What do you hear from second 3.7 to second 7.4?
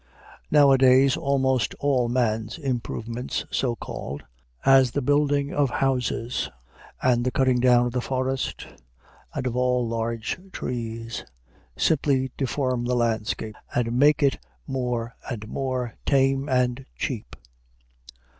called, as the building of houses, and the